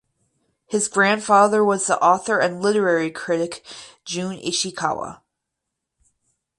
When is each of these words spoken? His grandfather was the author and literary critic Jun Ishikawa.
His 0.65 0.87
grandfather 0.87 1.63
was 1.63 1.85
the 1.85 2.01
author 2.01 2.39
and 2.39 2.59
literary 2.59 3.11
critic 3.11 3.63
Jun 4.03 4.35
Ishikawa. 4.37 5.21